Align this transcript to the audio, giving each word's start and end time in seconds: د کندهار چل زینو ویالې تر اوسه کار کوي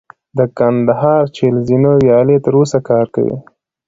د 0.37 0.39
کندهار 0.57 1.23
چل 1.35 1.55
زینو 1.67 1.91
ویالې 2.03 2.37
تر 2.45 2.53
اوسه 2.59 2.79
کار 2.89 3.05
کوي 3.15 3.37